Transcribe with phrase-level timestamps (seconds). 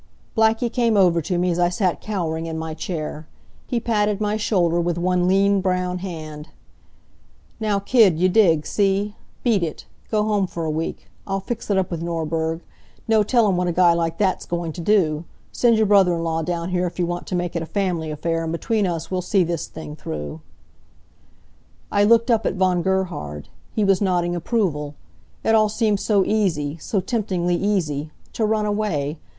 [0.35, 3.27] Blackie came over to me as I sat cowering in my chair.
[3.67, 6.49] He patted my shoulder with one lean brown hand.
[7.59, 9.15] "Now kid, you dig, see?
[9.43, 9.85] Beat it.
[10.09, 11.07] Go home for a week.
[11.27, 12.61] I'll fix it up with Norberg.
[13.07, 15.23] No tellin' what a guy like that's goin' t' do.
[15.51, 18.09] Send your brother in law down here if you want to make it a family
[18.09, 20.41] affair, and between us, we'll see this thing through."
[21.91, 23.49] I looked up at Von Gerhard.
[23.75, 24.95] He was nodding approval.
[25.43, 28.09] It all seemed so easy, so temptingly easy.
[28.33, 29.19] To run away!